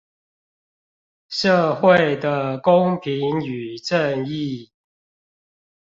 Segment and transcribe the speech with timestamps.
[1.29, 4.71] 社會的公平與正義